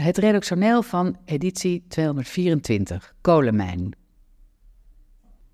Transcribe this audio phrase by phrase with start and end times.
[0.00, 3.90] Het redactioneel van editie 224, kolenmijn.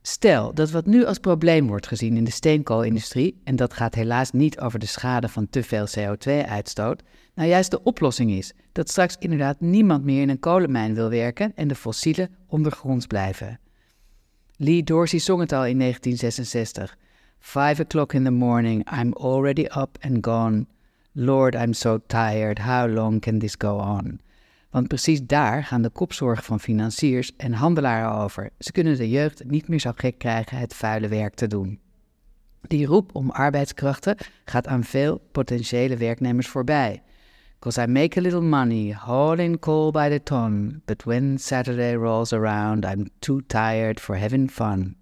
[0.03, 4.31] Stel dat wat nu als probleem wordt gezien in de steenkoolindustrie, en dat gaat helaas
[4.31, 7.03] niet over de schade van te veel CO2-uitstoot,
[7.35, 11.53] nou juist de oplossing is dat straks inderdaad niemand meer in een kolenmijn wil werken
[11.55, 13.61] en de fossielen ondergronds blijven.
[14.57, 16.97] Lee Dorsey zong het al in 1966.
[17.39, 20.67] Five o'clock in the morning, I'm already up and gone.
[21.13, 24.25] Lord, I'm so tired, how long can this go on?
[24.77, 28.51] Want precies daar gaan de kopzorgen van financiers en handelaren over.
[28.59, 31.81] Ze kunnen de jeugd niet meer zo gek krijgen het vuile werk te doen.
[32.61, 37.03] Die roep om arbeidskrachten gaat aan veel potentiële werknemers voorbij.
[37.59, 42.33] Cause I make a little money hauling coal by the ton, but when Saturday rolls
[42.33, 44.97] around, I'm too tired for having fun.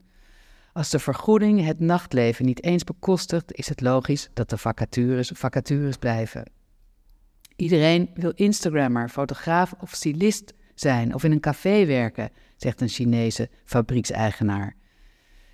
[0.73, 5.97] Als de vergoeding het nachtleven niet eens bekostigt, is het logisch dat de vacatures vacatures
[5.97, 6.54] blijven.
[7.57, 13.49] Iedereen wil Instagrammer, fotograaf of stylist zijn of in een café werken, zegt een Chinese
[13.65, 14.77] fabriekseigenaar.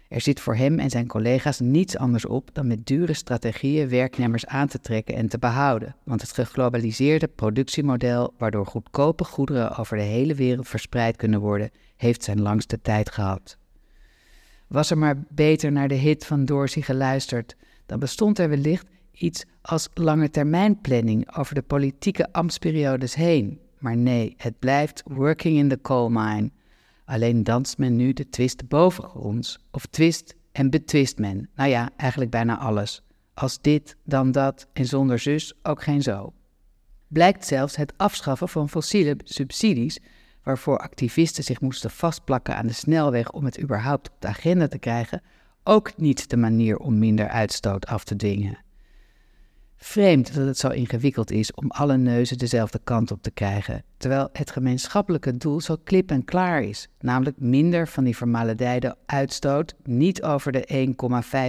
[0.09, 4.47] Er zit voor hem en zijn collega's niets anders op dan met dure strategieën werknemers
[4.47, 10.03] aan te trekken en te behouden, want het geglobaliseerde productiemodel waardoor goedkope goederen over de
[10.03, 13.59] hele wereld verspreid kunnen worden, heeft zijn langste tijd gehad.
[14.67, 17.56] Was er maar beter naar de hit van Dorsey geluisterd,
[17.87, 18.87] dan bestond er wellicht
[19.21, 23.61] iets als langetermijnplanning over de politieke ambtsperiodes heen.
[23.79, 26.51] Maar nee, het blijft working in the coal mine.
[27.05, 31.49] Alleen danst men nu de twist bovengronds, of twist en betwist men.
[31.55, 33.03] Nou ja, eigenlijk bijna alles.
[33.35, 36.33] Als dit, dan dat en zonder zus ook geen zo.
[37.09, 39.99] Blijkt zelfs het afschaffen van fossiele subsidies,
[40.43, 44.79] waarvoor activisten zich moesten vastplakken aan de snelweg om het überhaupt op de agenda te
[44.79, 45.23] krijgen,
[45.65, 48.59] ook niet de manier om minder uitstoot af te dwingen.
[49.83, 54.28] Vreemd dat het zo ingewikkeld is om alle neuzen dezelfde kant op te krijgen, terwijl
[54.33, 60.22] het gemeenschappelijke doel zo klip en klaar is, namelijk minder van die vermaledijde uitstoot, niet
[60.22, 60.95] over de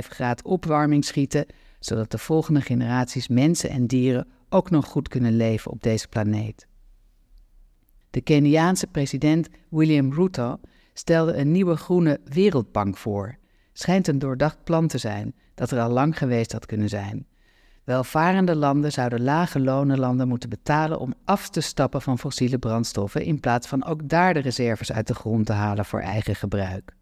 [0.04, 1.46] 1,5 graad opwarming schieten,
[1.80, 6.68] zodat de volgende generaties mensen en dieren ook nog goed kunnen leven op deze planeet.
[8.10, 10.60] De Keniaanse president William Ruto
[10.94, 13.38] stelde een nieuwe groene wereldbank voor.
[13.74, 17.26] Schijnt een doordacht plan te zijn dat er al lang geweest had kunnen zijn.
[17.92, 23.40] Welvarende landen zouden lage lonenlanden moeten betalen om af te stappen van fossiele brandstoffen in
[23.40, 26.96] plaats van ook daar de reserves uit de grond te halen voor eigen gebruik.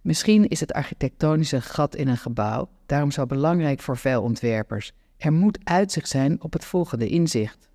[0.00, 4.92] Misschien is het architectonische gat in een gebouw daarom zo belangrijk voor veel ontwerpers.
[5.16, 7.68] Er moet uitzicht zijn op het volgende inzicht.